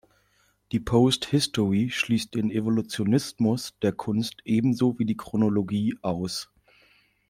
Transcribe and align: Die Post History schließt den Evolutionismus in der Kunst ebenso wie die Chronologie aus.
Die 0.71 0.79
Post 0.79 1.25
History 1.25 1.91
schließt 1.91 2.33
den 2.33 2.49
Evolutionismus 2.49 3.69
in 3.69 3.75
der 3.83 3.91
Kunst 3.91 4.37
ebenso 4.45 4.97
wie 4.97 5.05
die 5.05 5.15
Chronologie 5.15 5.93
aus. 6.01 6.49